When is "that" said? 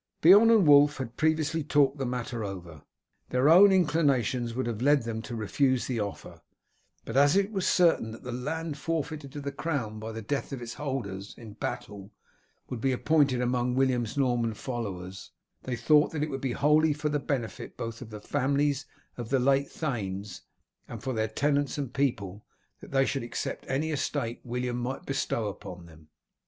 8.09-8.25, 16.13-16.23, 22.79-22.89